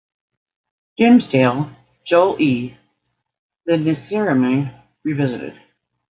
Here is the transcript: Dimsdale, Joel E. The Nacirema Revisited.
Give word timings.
Dimsdale, 0.97 1.69
Joel 2.05 2.35
E. 2.41 2.75
The 3.67 3.73
Nacirema 3.73 4.81
Revisited. 5.03 5.59